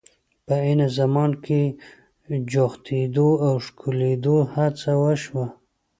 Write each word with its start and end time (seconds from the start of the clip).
په 0.45 0.53
عین 0.63 0.81
زمان 0.97 1.31
کې 1.45 1.61
جوختېدو 2.51 3.29
او 3.47 3.53
ښکلېدو 3.65 4.37
هڅه 4.55 4.91
وشوه. 5.03 5.45